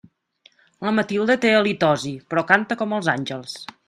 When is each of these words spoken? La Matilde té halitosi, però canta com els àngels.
La 0.87 0.93
Matilde 0.99 1.35
té 1.43 1.51
halitosi, 1.57 2.13
però 2.33 2.45
canta 2.53 2.79
com 2.81 2.97
els 2.99 3.11
àngels. 3.15 3.55